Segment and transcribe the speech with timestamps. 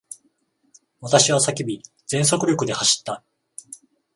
[0.99, 3.23] 私は叫び、全速力で走った。